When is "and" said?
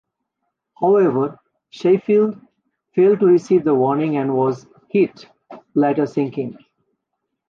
4.17-4.33